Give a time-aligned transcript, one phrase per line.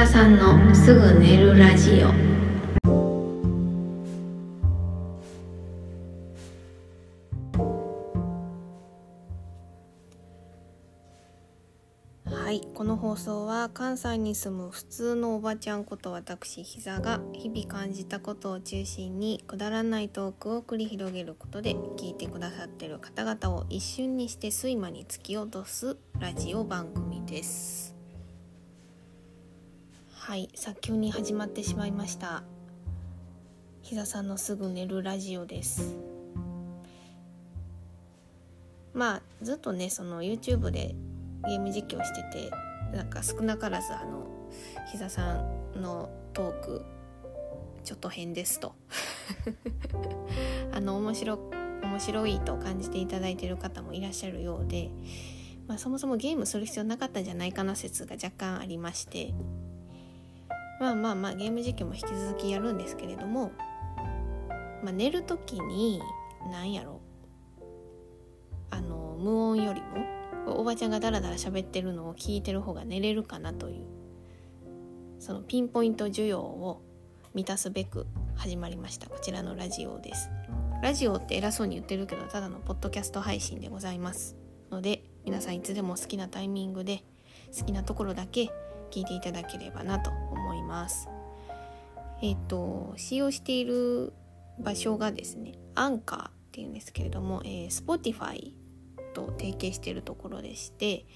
[0.00, 2.06] 田さんのすぐ寝るラジオ。
[12.24, 27.79] はいこの放送は関西に住む普通のおばちゃんこと私膝が日々感じたことを中心にくだらないトークを繰り広げることで聞いてくださってる方々を一瞬にして睡魔に突き落とすラジオ番組です。
[30.30, 32.44] はい早急に始まってしまいました。
[33.82, 35.96] 膝さんのすぐ寝るラジオです。
[38.94, 40.94] まあずっとねその YouTube で
[41.48, 42.48] ゲーム実況してて
[42.96, 44.24] なんか少なからずあの
[44.92, 45.42] 膝さ
[45.74, 46.84] んのトーク
[47.82, 48.76] ちょっと変ですと。
[50.70, 51.40] あの面白
[51.82, 54.92] 面白いと感じていただいている方もいらっしゃるようで、
[55.66, 59.34] まあ、そもそもゲームする必要なかったんじゃないかな説が若干ありまして。
[60.80, 63.52] まあまあまあゲーム実況も引き続きやるんですけれども、
[64.82, 66.00] まあ、寝る時に
[66.50, 67.00] 何やろ
[68.70, 73.84] あの無音よりもおばちゃんがダラダラ喋ってるのを聞いてる方が寝れるかなという
[75.18, 76.82] そのピンポイント需要を
[77.34, 79.06] 満たすべく始まりました。
[79.08, 80.30] こちらのラジオです。
[80.82, 84.34] ラジオって偉そうに言ってるけどただのポッドキャスト配信でございます
[84.70, 87.02] ので皆さんいつでも好きなタイミングで
[87.56, 88.50] 好きなところだけ
[88.90, 90.39] 聞いていただければなと思います。
[92.22, 94.12] えっ、と使用している
[94.58, 98.52] 場所がですねアンカーっていうんですけれども、えー、Spotify
[99.14, 101.06] と提携しているところでして、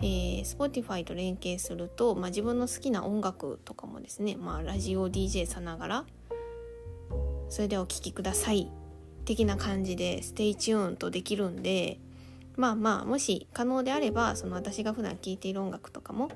[0.00, 6.04] えー、Spotify と連携すると、まあ、自分の好きな音楽とかもですね、まあ、ラジオ DJ さながら
[7.48, 8.70] それでお聴きください
[9.24, 11.98] 的な感じで stay tune とできるんで
[12.56, 16.30] まあまあもし可能であればその私が普段聴いている音楽とかも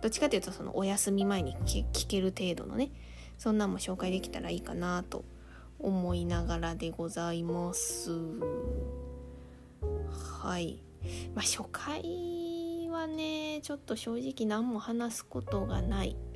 [0.00, 2.90] どっちかというとそのお休み前に聴ける程度のね
[3.38, 5.24] そんなんも紹介できたらいいかなと
[5.78, 8.10] 思いながらでございます。
[10.42, 10.82] はい。
[11.34, 16.16] まあ初回はね、ちょっと正直何も話すことがない。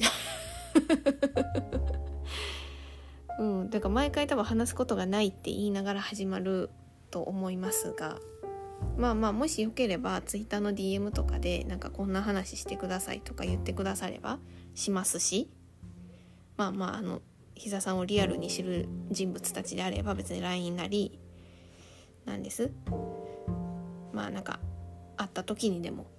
[3.39, 6.71] うん、だから毎回多分話すことがないって言いながら始まる
[7.11, 8.19] と思いますが、
[8.97, 14.39] まあまあもしよければ Twitter の DM とかでなんかこんな話してくださいとか言ってくだされば
[14.75, 15.51] しますし、
[16.57, 17.21] まあまああの
[17.55, 21.19] 膝さんをリアルに知る人物たちであれば別に LINE なり
[22.25, 22.71] なんです。
[24.13, 24.61] まあなんか
[25.17, 26.07] 会った時にでも。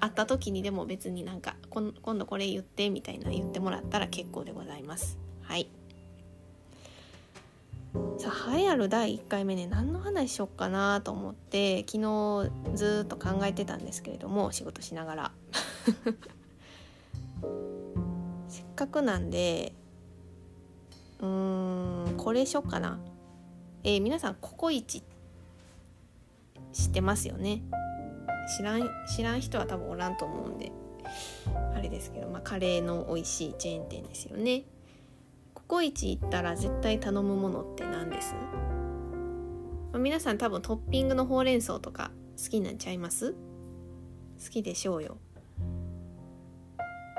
[0.00, 5.18] 会った時にでも別になんか今度これ言ってみたいな言ってもらったら結構でございます。
[5.42, 5.68] はい。
[8.18, 15.32] さあ栄えある第1回目ね何の話しよっかなと思って昨日ずっと考えてたんですけれども仕事しながら。
[18.48, 19.72] せっかくなんで
[21.20, 22.98] うーんこれしよっかな。
[23.82, 25.02] えー、皆さんココイチ。
[26.72, 27.62] 知ってますよね？
[28.56, 30.72] 知らん知らん人は多分おらんと思うんで。
[31.74, 34.64] あれですけど、まあ、カレーの美味しいチェーン店ですよね。
[35.70, 38.34] コイチ行ったら絶対頼むものって何です、
[39.92, 43.34] ま、皆さん多分トッピングのほうれん草とか好きなっちゃいます？
[43.34, 43.38] 好
[44.50, 45.18] きでしょうよ。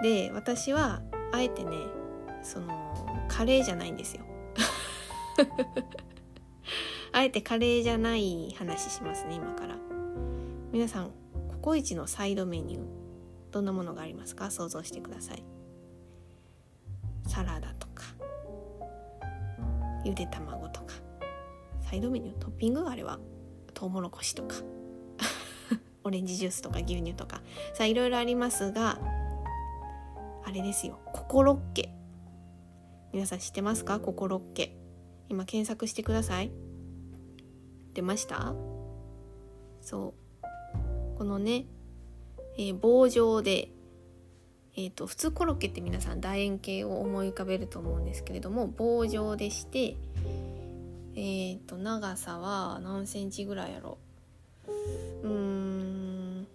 [0.03, 1.01] で私は
[1.31, 1.77] あえてね
[2.43, 2.67] その
[3.29, 4.25] カレーじゃないんですよ。
[7.13, 9.77] あえてカレーじゃない話しますね今から。
[10.73, 11.11] 皆さん
[11.47, 12.83] ココイチのサイドメニュー
[13.51, 14.51] どんなものがありますか？
[14.51, 15.43] 想像してください。
[17.27, 17.73] サラダ
[20.03, 20.95] ゆで卵とか
[21.81, 23.19] サイドメニュートッピングあれば
[23.73, 24.55] トウモロコシとか
[26.03, 27.41] オレンジジュースとか牛乳とか
[27.73, 28.99] さあいろいろありますが
[30.43, 31.93] あれですよココロッケ。
[33.13, 33.99] 皆さん知ってますか？
[33.99, 34.75] ココロッケ。
[35.29, 36.51] 今検索してください。
[37.93, 38.55] 出ました？
[39.81, 40.13] そ
[40.43, 41.17] う。
[41.17, 41.65] このね、
[42.57, 43.71] えー、棒状で
[44.75, 49.97] えーと、普通コロッケって皆さん楕円形を思い浮かべると思うんですけれども棒状でして
[51.13, 53.97] えーと長さは何センチぐらいやろ
[55.23, 55.27] う？
[55.27, 56.47] ーん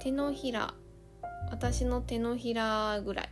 [0.00, 0.74] 手のひら
[1.50, 3.30] 私の手のひらぐらい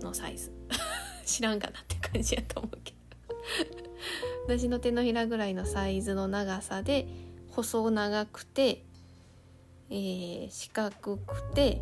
[0.00, 0.52] のサイズ。
[1.24, 2.98] 知らんかなって感じやと思うけど。
[4.58, 7.06] 私の手のひらぐらいのサイズの長さで
[7.50, 8.84] 細長くて、
[9.88, 11.80] えー、四角くて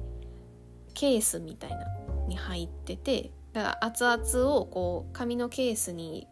[0.91, 1.87] ケースみたいな
[2.29, 6.29] に入っててだから熱々をこう紙のケースに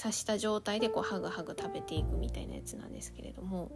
[0.00, 3.70] 刺した状態でこうハグハグ食べていくみたいなやつなんですけれども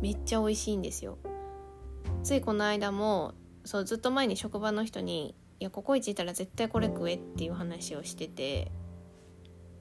[0.00, 1.18] めっちゃ美味しいんですよ。
[2.22, 3.32] ついこの間も
[3.64, 8.70] そうずっと前に職場の人に「いやココイチ行ったら絶対これ食え」っていう話をしてて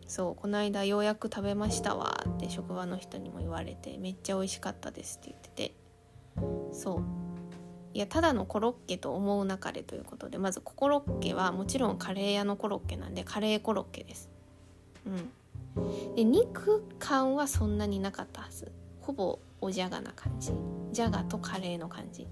[0.08, 5.76] そうこの間ようやく食べましたわって職場の人にも言われてめっちゃ美味しかったですって言ってて
[6.72, 7.23] そう。
[7.94, 14.30] いやただのコロッケと思うなかれということでまずココロッケはもちろんカレー屋のコロッケなんでカレーコロッケです。
[15.06, 16.16] うん。
[16.16, 18.72] で肉感はそんなになかったはず。
[19.00, 20.54] ほぼおじゃがな感じ。
[20.92, 22.28] じゃがとカレーの感じ。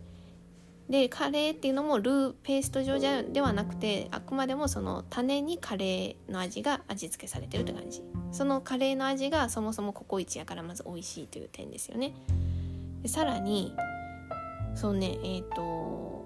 [0.89, 8.03] でカレーっていうのもルーペースト状じゃではなくてあくまでもその種にカレーの味が味付けされてるって感じ。
[8.31, 12.13] そのカレーの味がそもそもココイチやからまず美味しいという点ですよね。
[13.03, 13.73] でさらに
[14.75, 16.25] そうねえっ、ー、と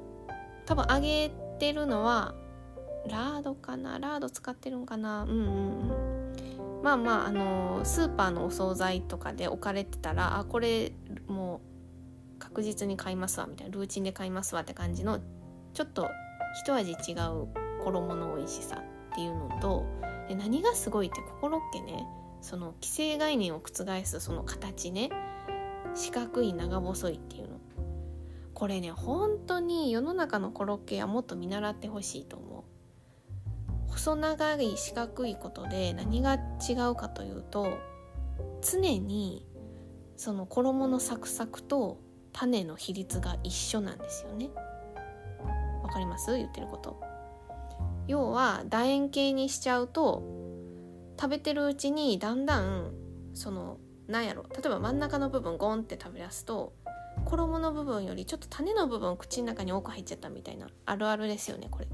[0.66, 2.36] 多分揚げてるのは
[3.08, 4.00] ラードかな？
[4.00, 5.24] ラード使ってるんかな？
[5.24, 6.82] うんうんうん。
[6.84, 10.92] まあまああのスーパーのお惣菜とかで置かれてたらあこれ
[11.28, 11.62] も
[12.36, 15.20] う確実に買いますわみたいなルーチンで買いますわって感じの
[15.74, 16.10] ちょっと
[16.64, 17.48] 一味違う
[17.84, 19.86] 衣の美味しさっていうのと
[20.28, 22.06] で何がすごいってココロッケね
[22.42, 25.10] その既成概念を覆すその形ね
[25.96, 27.45] 四角い長細いっていう
[28.56, 32.64] これね本当に世の中のコロッケはもっと見習ってほしいと思う。
[33.92, 37.78] 細長い四角いことで何が違うかというと
[38.62, 39.46] 常に
[40.18, 42.00] その衣のサクサクと
[42.34, 44.50] 種の比率が一緒なんですよね。
[45.84, 46.36] わかります？
[46.36, 47.00] 言ってること。
[48.08, 50.24] 要は楕円形にしちゃうと
[51.20, 52.94] 食べてるうちにだんだん
[53.34, 53.78] その
[54.08, 56.74] なんやろ例えば真ん中の部分ゴンって食べ出すと
[57.24, 61.88] 衣の部分よりちょっと種の部分口の中に多く入っちゃったみたいなあるあるですよねこれ。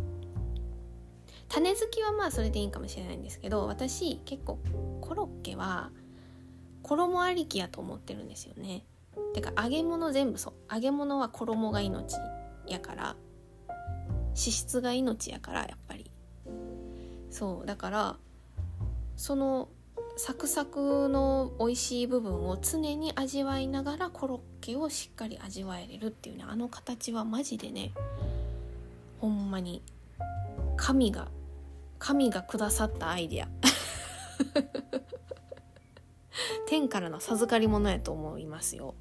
[1.48, 4.60] 種好きはまあそれでいいかもしれないんですけど私結構
[5.02, 5.92] コロッケは
[6.82, 8.86] 衣ありきやと思ってるんですよね。
[9.34, 10.54] てか揚げ物全部そう。
[10.74, 12.16] 揚げ物は衣が命
[12.68, 13.16] やから
[14.28, 16.10] 脂質が命やからやっぱり。
[17.30, 18.18] そうだから
[19.16, 19.70] その
[20.24, 27.92] サクサクの美味しい部分を常に味わいながらコロッケをしっかり味わえれるっていうねあの形はマジでね
[29.20, 29.82] ほんまに
[30.78, 31.30] 神が
[31.98, 33.48] 神がくださったアイデア。
[36.70, 38.94] 天からの授かり物やと思いますよ。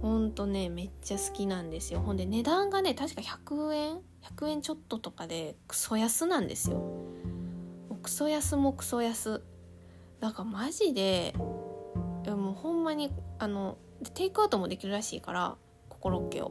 [0.00, 2.00] ほんとねめっちゃ好きなんですよ。
[2.00, 6.82] ほんで値段がね確か100円100円ちょっととかでクソ安なんですよ。
[8.02, 9.42] クソ安もクソ安。
[10.24, 11.34] だかマジで
[12.24, 13.76] いやもうほんまにあの
[14.14, 15.56] テイクアウトもできるらしいから
[15.90, 16.50] ココロッケを。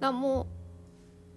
[0.00, 0.46] だもう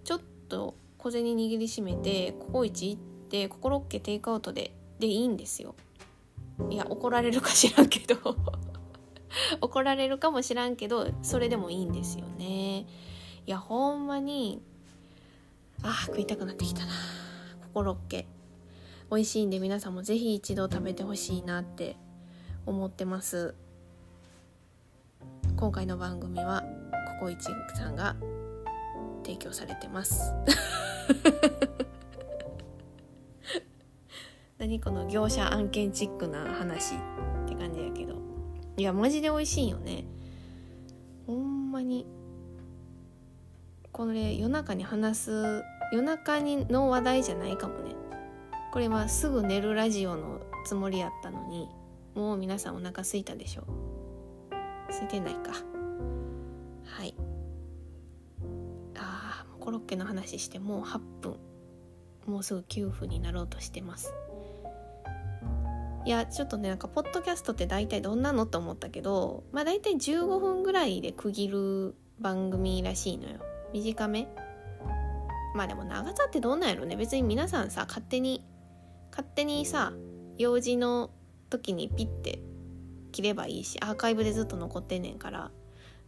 [0.04, 5.76] ちょっと小銭握りしめてココイチ行ってココロッケテイクアウトででいいんですよ。
[6.72, 8.36] いや怒られるかしらんけど。
[9.62, 12.80] 怒られるかもしらんけど それでもいいんですよね。
[12.80, 12.86] い
[13.46, 14.60] やほんまに
[15.84, 16.94] あ食いたくなってきたな
[17.62, 18.26] ココロッケ。
[19.10, 21.96] 美味しいんで皆さんも是非一度食べてほしいなって
[22.66, 23.56] 思ってます。
[25.56, 26.66] 今回の番組は
[27.20, 28.18] ココイチさんが
[29.24, 30.20] 提供されてます。
[34.60, 36.98] 何この業者案件チックな話っ
[37.48, 38.18] て感じやけど。
[38.76, 40.04] いやマジで美味しいよね。
[41.26, 42.06] ほんまに。
[43.94, 47.96] これ夜中に話す夜中にの話題じゃないかもね。
[48.72, 51.70] これはすぐ寝るラジオのつもりやったのに
[52.16, 53.64] もう皆さんお腹すいたでしょ。
[54.90, 55.52] 空いてないか。
[56.86, 57.16] はい。
[58.96, 61.38] あーコロッケの話してもう8分。
[62.26, 64.14] もうすぐ9分になろうとしてます。
[66.06, 73.40] いやちょっとねなんかポッドキャストって大体どんなのと思ったけどまあ大体15分ぐらいで区切る番組らしいのよ。
[73.74, 74.28] 短め。
[75.56, 76.96] まあでも長さってどんなんやろね。
[76.96, 78.44] 別に皆さんさ勝手に
[79.12, 79.94] 勝手にさ
[80.38, 81.12] 用事の
[81.50, 82.40] 時にピッて
[83.12, 85.52] 切ればいいしアーカイブでずっと残ってんねんから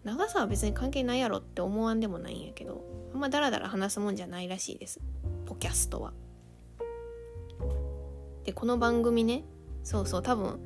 [0.04, 5.00] 長さは別に関係ないやろって思わんでもないんやけどあんまダラダラ話すもんじゃないらしいです
[5.46, 6.14] ポキャストは。
[8.44, 9.44] でこの番組ね
[9.84, 10.60] そうそう多分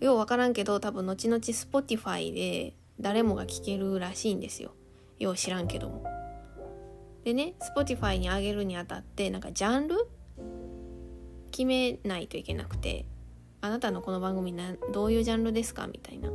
[0.00, 4.74] よう分からんけど多分後々 Spotify で誰もが聴けるらしいんですよ
[5.18, 6.04] よう知らんけども
[7.24, 10.08] でね Spotify に上げるにあたってなんかジャンル
[11.54, 13.06] 決めないといけなくて
[13.60, 16.28] あなたのこの番組などういうジャンルですかみたいな。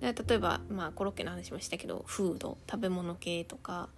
[0.00, 3.88] で例えばまあコロッケの話もしたけどフード食べ物系とか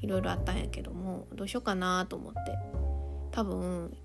[0.00, 2.40] いろいろあったんやけどもどうしようかなと思って。
[3.30, 3.96] 多分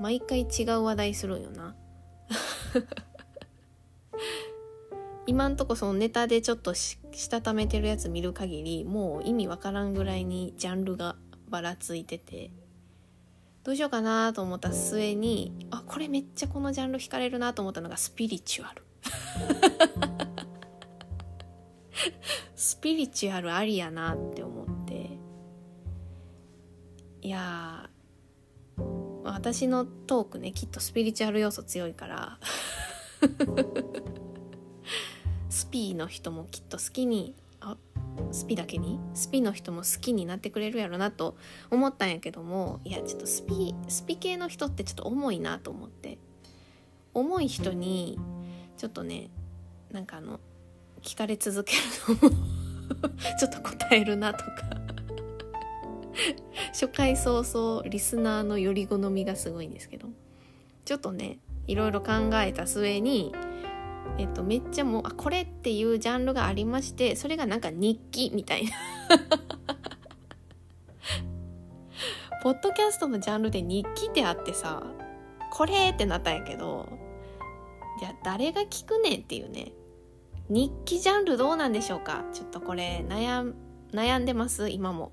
[0.00, 1.74] 毎回違う話題するんよな。
[5.26, 11.16] 今んとこそのネタでちょっとしたためてるやつ見る限りもう意味わからんぐらいにジャンルが
[11.48, 12.52] ばらついてて。
[13.66, 18.84] どうしようかなと思った末にあこれめっちゃこのジャンル惹かれるなと思ったのがスピリチュアル。
[22.54, 25.18] スピリチュアルありやなって思って。
[27.22, 27.90] いや
[29.24, 32.38] 私のトークねきっとスピリチュアル要素強いから。
[35.50, 37.34] スピーの人もきっと好きに
[38.32, 41.36] スピだけにスピの人も好きになってくれるやろなと
[41.70, 46.18] 思ったんやけどもいやちょっとスピスピ系の人ってちょっと重いなと思って。
[47.16, 48.18] 重い人に
[48.76, 49.30] ちょっとね
[49.90, 50.38] なんかあの
[51.00, 52.36] 聞かれ続けるのも
[53.40, 54.52] ちょっと答えるなとか。
[56.72, 60.08] 初回早々リスナーのより好みがすごいんですけど。
[60.84, 63.34] ちょっとねいろいろ考えた末に
[64.18, 68.70] えっと、めっちゃもうあこれっていうジャンルがありましてそれがなんか日記みたいな。
[72.42, 74.84] ポッドキャストのジャンルで日記ってあってさ
[75.52, 76.88] これってなったんやけど
[77.98, 79.72] じゃ誰が聞くねんっていうね。
[80.48, 82.24] 日記ジャンルどうなんでしょうか？
[82.32, 83.52] ちょっとこれ悩
[83.92, 84.68] 悩んでます？
[84.70, 85.10] 今も。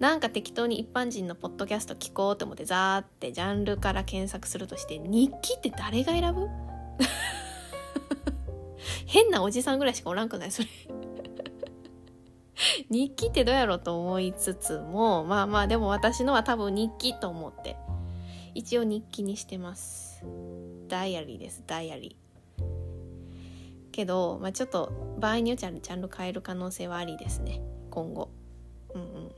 [0.00, 6.48] なんか適当に一般人のポッドキャスト聞こうと思ってザーってジャンルから検索するとして日記って誰が選ぶ？
[9.06, 10.52] 変なおじさんぐらいしかおらんくない？
[10.52, 10.68] それ。
[12.90, 17.76] 日記ってどうやろうと思いつつもまあまあでも私のは多分日記と思って。
[18.54, 20.24] 一応日記にしてます。
[20.88, 22.64] ダイアリーですダイアリー。
[23.92, 27.60] けど、まあ、ちょっと場合によっちゃジャンル変える可能性はありですね。
[27.90, 28.30] 今後。
[28.94, 29.30] うんうんうん。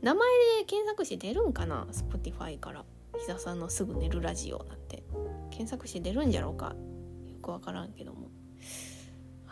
[0.00, 0.28] 名前
[0.60, 2.84] で検索して出るんかな？Spotify から。
[3.18, 5.02] 膝さんのすぐ寝るラジオなんて。
[5.50, 6.76] 検索して出るんじゃろうか？
[7.26, 8.23] よくわからんけども。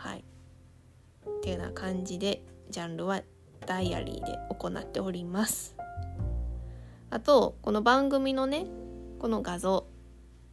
[0.03, 0.19] はい。
[0.19, 0.23] っ
[1.41, 3.21] ていうような感じでジャンルは
[3.65, 5.77] ダイアリーで行っております。
[7.09, 8.65] あとこの番組のね
[9.19, 9.87] この画像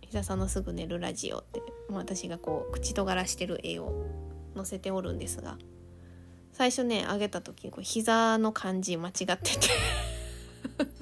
[0.02, 4.06] 膝さんのすぐ寝るラジオって私がこう口とがらしてる絵を
[4.54, 5.58] 載せておるんですが
[6.52, 9.34] 最初ね上げた時こう膝の感じ間違ってて。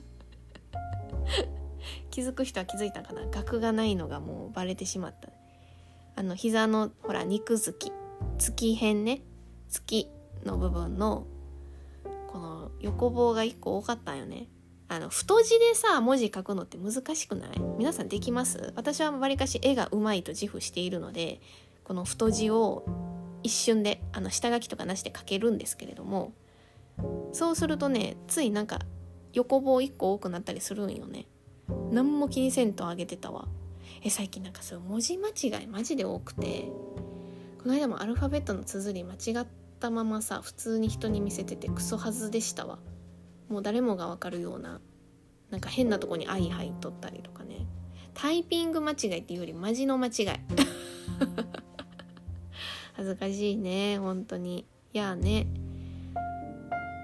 [2.11, 3.27] 気づく人は気づいたかな？
[3.31, 5.29] 額がないのがもうバレてしまった。
[6.17, 7.93] あの膝のほら肉付き。
[8.39, 9.23] 月辺ね。
[9.69, 10.09] 月
[10.45, 11.27] の部分の
[12.29, 14.49] この横棒が1個多かったんよね。
[14.89, 17.51] あの太字でさ文字書くのって難しくない？
[17.77, 18.73] 皆さんできます？
[18.75, 21.41] 私はわりかし絵がうまいと自負しているので
[21.85, 22.87] この太字を
[23.43, 26.33] 一瞬であの下書きとかなしで書けるんですけれども
[27.33, 28.81] そうするとねついなんか
[29.35, 31.27] 横棒1個多くなったりするんよね。
[31.91, 33.47] 何も気にせんとあげてたわ。
[34.03, 36.71] え最近なんかそう文字間違いマジで多くて。
[37.69, 39.47] この間もアルファベットの綴り間違っ
[39.79, 42.79] たままさ普通に人に見せててクソはずでしたわ。
[43.51, 44.81] もう誰もがわかるような
[45.51, 47.67] なんか変なとこに「愛」入っとったりとかね。
[48.15, 50.15] タイピング間違いっていうよりマジの間違い。
[52.97, 54.65] 恥ずかしいね本当に。
[54.95, 55.47] いやね。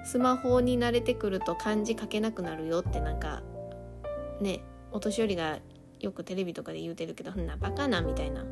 [0.06, 3.42] スマホに慣れてくると漢字書けなくなるよってなんか
[4.40, 5.58] ねお年寄りが
[6.00, 8.46] よくテレビとかで言うてるけどんなバカなみたいな。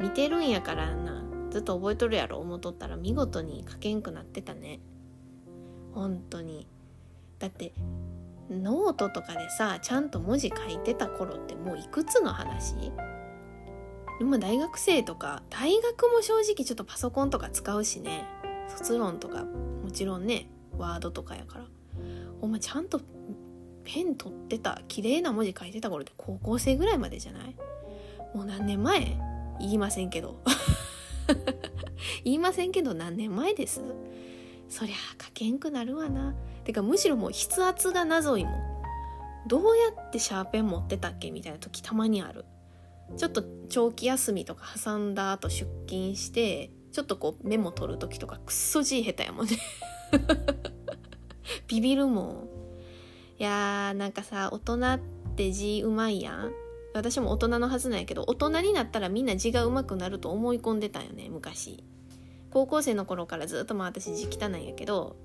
[0.00, 1.23] 見てるんやからな。
[1.54, 4.80] ずっと覚えとるやろ思うとったら見事に書けんくなってたね。
[5.92, 6.66] 本当に。
[7.38, 7.72] だって
[8.50, 12.74] ノートとかでさちゃんと文字書いてた頃ってもういくつの話？
[14.18, 18.26] でも大学生とか大学も正直ちょっとパソコンとか使うしね。
[18.76, 21.66] 卒論とかもちろんねワードとかやから。
[22.40, 23.00] お前ちゃんと
[23.84, 27.54] ペン取ってた綺麗な文字書いてた頃って高校生ぐらいまでじゃない？
[28.34, 29.16] もう何年前？
[29.60, 30.40] 言いませんけど。
[32.24, 33.82] 言いませんけど何年前です？
[34.68, 36.34] そりゃ書けんくなるわな。
[36.64, 38.54] てかむしろもう筆圧が謎いもん。
[39.46, 42.44] どうやってシャーペン持ってたっけみたいな時たまにある。
[43.16, 49.58] ちょっと長期休みとか挟んだ後出勤してちょっとこうメモ取る時とかくっそ字下手やもんね。
[51.68, 52.48] ビビるもん。
[53.38, 55.00] いやーなんかさ大人っ
[55.36, 56.52] て字うまいやん。
[56.94, 61.84] 私も大人のはずなんやけど大人になったらみんな字がうまくなると思い込んでたんよね昔。
[62.50, 65.16] 高校生の頃からずっとまあ私字汚いんやけど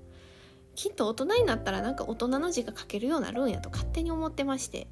[0.74, 4.88] きっと大人になったらなんか大人の字が書けるようになるんやと勝手に思ってまして。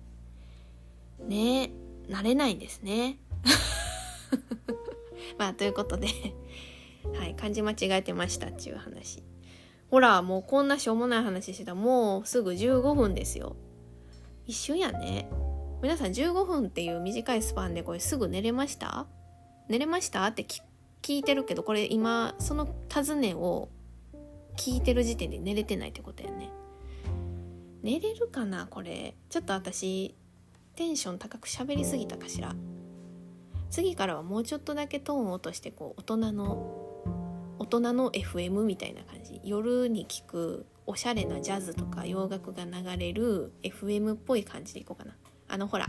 [1.18, 1.70] ねえ
[2.12, 3.18] 慣れないんですね。
[5.36, 6.06] まあということで
[7.18, 9.24] はい漢字間違えてましたっていう話。
[9.90, 13.56] ほらもうこんなしょうもない話してたもうすぐ15分ですよ。
[14.46, 15.28] 一瞬やね。
[15.80, 19.06] 皆さん15分っていう短いスパンでこれすぐ寝れました？
[19.68, 20.26] 寝れました？
[20.26, 20.60] って聞
[21.02, 23.68] 聞いてるけどこれ今その尋ねを
[24.56, 26.50] 聞いてる時点で寝れてないってことやね。
[27.82, 29.14] 寝れるかなこれ。
[29.30, 30.16] ちょっと私
[30.74, 32.56] テンション高く喋りすぎたかしら。
[33.70, 36.56] 次からはもうちょっとだけトーンを落としてこう大人の
[37.60, 39.40] 大人の FM みたいな感じ。
[39.44, 45.14] 夜に聞くおしゃれなジャズとか洋楽が流れる FM っぽい感じでいこうかな。
[45.48, 45.88] あのほら。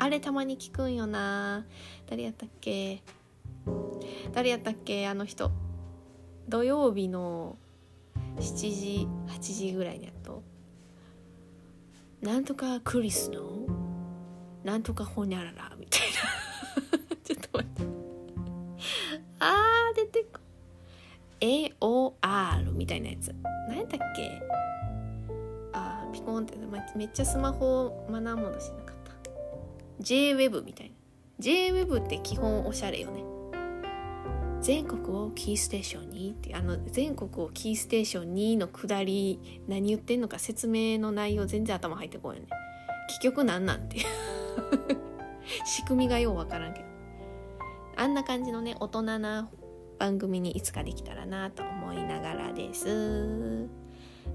[0.00, 1.66] あれたまに聞くんよな。
[2.08, 3.02] 誰やったっけ？
[4.32, 5.08] 誰やったっけ？
[5.08, 5.50] あの人。
[6.48, 7.56] 土曜日の
[8.36, 10.42] 7時8時ぐらいにやっと。
[12.22, 13.66] なんとかクリスの？
[14.64, 15.72] なんとかほにゃらら？
[15.78, 16.00] みたい
[17.10, 17.16] な。
[17.24, 17.82] ちょっと待って。
[19.40, 20.40] あー出てこ。
[21.40, 23.34] AOR みたいなやつ。
[23.68, 24.40] 何やったっけ？
[26.28, 29.12] あーピコンってめっちゃスマホマナーモードしなかった。
[30.02, 30.94] JWEB みたいな。
[31.40, 33.24] JWEB って基本おしゃれよね。
[34.60, 42.48] 全国をキーステーションにってあの全国をキーステーションにのくだり何言ってんのか説明の内容全然頭入ってこんよね。
[43.08, 43.98] 結局なんなんて。
[45.64, 46.86] 仕組みがようわからんけど。
[47.96, 49.48] あんな感じのね大人な
[49.98, 53.68] 番組にいつかできたらなと思いながらです。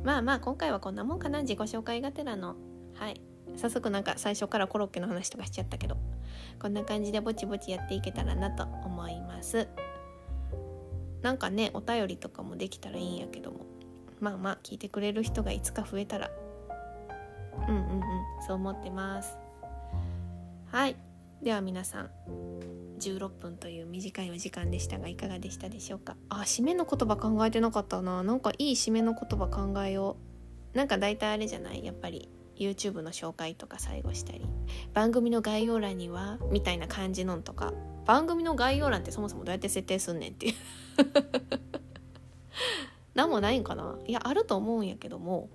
[0.04, 1.42] まあまあ今回はこんなもんかな。
[1.42, 2.56] 自己紹介がてらの。
[2.96, 3.22] はい。
[3.56, 5.98] 早速なんか最初からコロッケの話とかしちゃったけど。
[6.62, 9.68] こんな感じでぼちぼちやっていけたらなと思います。
[11.22, 13.66] なんかねお便りとかもできたらいいんやけども。
[14.20, 16.30] まあまあ聞いてくれる人がいつか増えたら。
[17.68, 18.02] うんうんうん。
[18.46, 19.38] そう思ってます。
[20.72, 20.96] はい。
[21.44, 22.10] では皆さん
[23.00, 26.16] 16分という短いお時間でしたがいかがでしたでしょうか？
[26.30, 28.24] あ締めの言葉考えてなかったな。
[28.24, 30.16] なんかいい締めの言葉考えよ
[30.74, 30.78] う。
[30.78, 31.84] なんか大体あれじゃない？
[31.84, 34.46] やっぱり YouTube の紹介とか最後したり。
[34.94, 37.74] 番組の概要欄にはみたいな感じのんとか。
[38.06, 40.54] 番組の概要欄ってそもそもどうやって設定すんねんっていう。
[43.16, 43.98] 何もないんかな？
[44.08, 45.50] いやあると思うんやけども。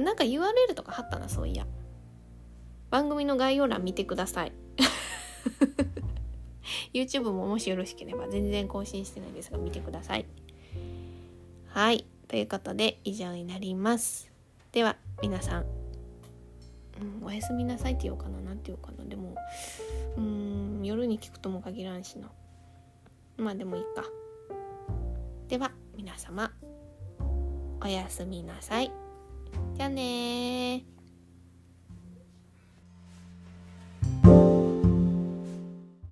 [0.00, 1.64] なんか URL とか貼ったなそういや。
[2.90, 4.52] 番組の概要欄見てください。
[6.92, 10.26] YouTube ももしよろしければ全然更新してないですが見てください。
[11.68, 12.06] はい。
[12.28, 14.30] ということで以上になります。
[14.72, 15.64] では皆さん、
[17.20, 18.40] うん、おやすみなさいって言おうかな。
[18.40, 19.08] なんて言おうかな。
[19.08, 19.34] でも
[20.16, 22.30] うん夜に聞くとも限らんしな。
[23.36, 24.04] まあでもいいか。
[25.48, 26.52] では皆様。
[27.80, 28.92] おやすみなさい。
[29.74, 30.97] じゃあね